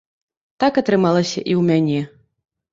Так 0.63 0.79
атрымалася 0.83 1.37
і 1.37 1.45
ў 1.45 1.61
мяне. 1.71 2.01